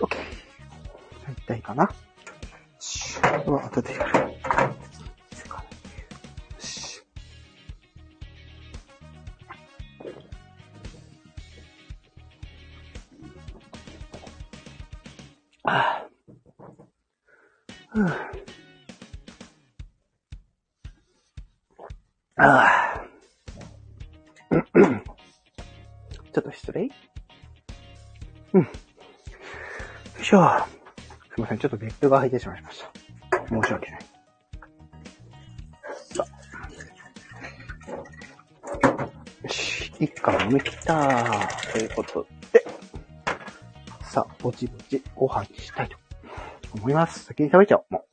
[0.00, 0.20] オッケー。
[1.26, 1.90] 大体かな。
[3.46, 4.30] うわ、後でやる。
[15.64, 16.06] あ
[22.36, 22.46] あ。
[22.46, 23.04] あ。
[26.32, 26.88] ちょっと失礼
[28.52, 28.62] うん。
[28.62, 28.68] よ
[30.20, 30.58] いしょ。
[31.34, 31.58] すいません。
[31.58, 32.99] ちょっとベッドが入ってしまいました。
[33.50, 34.00] 申し訳ない。
[36.14, 36.24] さ
[39.42, 42.64] よし、一貫飲み切ったということで、
[44.02, 45.96] さあ、ぼちぼちご飯にしたいと
[46.74, 47.24] 思います。
[47.24, 48.04] 先に食べちゃおう、も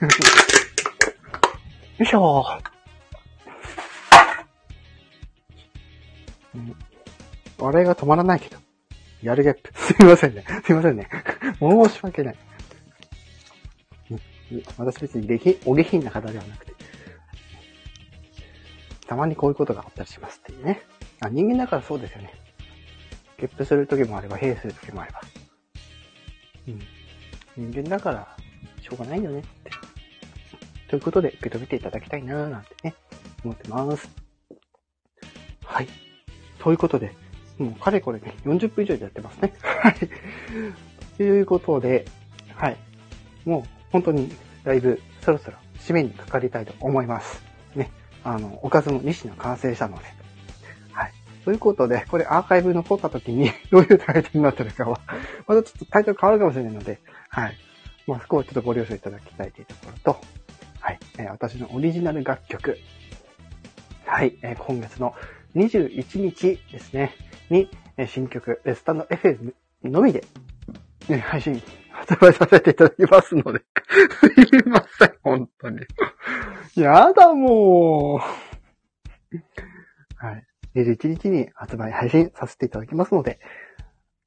[0.00, 0.04] う。
[2.02, 2.44] よいしょ
[7.58, 8.56] 笑いが止まらないけど。
[9.22, 9.70] やるゲップ。
[9.74, 10.44] すいませんね。
[10.64, 11.08] すいませんね。
[11.60, 12.36] 申し訳ない。
[14.76, 16.72] 私別に下品、お下品な方ではなくて、
[19.06, 20.82] たまにこういうことがあったりしますっていうね。
[21.20, 22.32] あ人間だからそうですよね。
[23.38, 25.20] ゲップするときもあれば、閉するときもあれば。
[26.68, 27.70] うん。
[27.70, 28.36] 人間だから、
[28.80, 29.70] しょうがないよねって。
[30.88, 32.94] ということで、受け止めていただきたいなーなんてね、
[33.44, 34.08] 思ってます。
[35.64, 35.88] はい。
[36.58, 37.14] ということで、
[37.58, 39.52] もうかれこれね、40分以上でやってますね。
[39.62, 39.94] はい。
[41.16, 42.04] ということで、
[42.54, 42.76] はい。
[43.44, 44.32] もう、本当に
[44.64, 47.42] ライブそろそろ締めにかかりたいと思います。
[47.74, 47.90] ね。
[48.24, 50.04] あの、おかずも2品完成したので。
[50.92, 51.12] はい。
[51.44, 55.00] ということで、これアーカイブ残った時に どういうタイトルになってるかは
[55.46, 57.56] またちょっとタイトル変わるかもしれないので、はい。
[58.06, 60.20] まあ、そこをちょっとご了承いただきたいというところと、
[60.80, 60.98] はい。
[61.18, 62.78] えー、私のオリジナル楽曲、
[64.06, 64.36] はい。
[64.42, 65.14] えー、今月の
[65.54, 67.14] 21日ですね、
[67.50, 70.24] に、え、新曲、スタンド FM のみで、
[71.08, 71.62] ね、配信
[71.92, 73.62] 発売させていただきますので。
[74.20, 74.26] す
[74.56, 75.80] いません、本当に。
[76.76, 78.18] やだ、もう。
[80.16, 80.46] はい。
[80.74, 83.38] 21日に発売配信させていただきますので、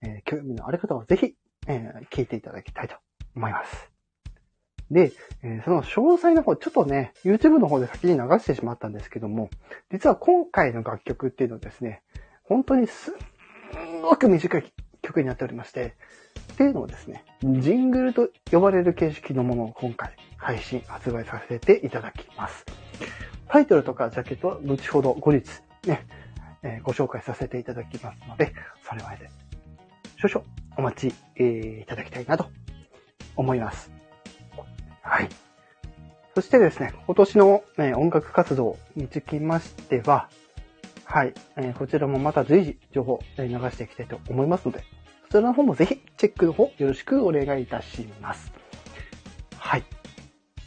[0.01, 1.36] えー、興味のある方はぜひ、
[1.68, 2.95] えー、聞いていただきたいと
[3.36, 3.91] 思います。
[4.91, 5.11] で、
[5.41, 9.49] えー、その詳細の方、ちょっとね、YouTube の方で先に流してしまったんですけども、
[9.91, 12.03] 実は今回の楽曲っていうのはですね、
[12.43, 14.74] 本当にすんごく短い
[15.05, 15.93] 曲になっておりまして、
[16.53, 22.65] っていうのをですね、ジングルと呼ばれる形式のものを今回配信、発売させていただきます。
[23.47, 25.43] タイトルとかジャケットは後ほど後日
[25.85, 26.05] ね、
[26.63, 28.53] えー、ご紹介させていただきますので、
[28.87, 29.29] それまで
[30.17, 30.45] 少々
[30.77, 32.47] お待ち、えー、いただきたいなと
[33.35, 33.91] 思います。
[35.01, 35.29] はい。
[36.33, 40.29] そしてですね、今年の、ね、音楽活動につきましては、
[41.05, 41.33] はい。
[41.55, 44.83] えーこちらもまた随時情報、えー流していきたいと思いますので、
[45.36, 48.53] そちらの方もぜひチェックの方よろしくお願いいたします。
[49.57, 49.83] はい。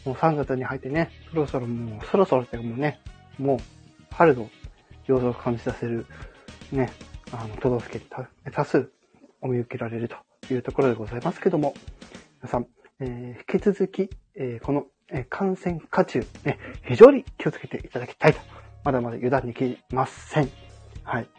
[0.04, 3.00] もう3月に入ってね、そろそろもう、そろそろってもうね、
[3.38, 3.58] もう
[4.10, 4.50] 春の
[5.06, 6.04] 様子を感じさせる、
[6.70, 6.92] ね、
[7.32, 8.92] あの、都道府県多多数
[9.40, 11.72] お見受けられるというところでございますけども、
[12.42, 12.66] 皆さん、
[13.00, 18.40] えー引き続き、えーこの、えー感染渦中、ね、非常に気をつけていただきたいと、
[18.84, 20.50] まだまだ油断できません。
[21.04, 21.37] はい。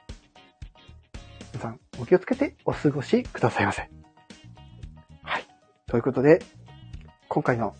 [1.53, 3.81] 皆さん、お気をつけてお過ごしくださいませ。
[5.23, 5.45] はい。
[5.87, 6.41] ということで、
[7.27, 7.75] 今回の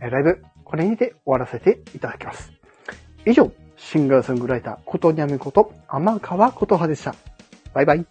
[0.00, 2.52] ライブ、これにて終わらせていただきます。
[3.26, 7.14] 以上、シンガーソングライター、ことにゃむこと、天川琴葉でした。
[7.72, 8.06] バイバイ。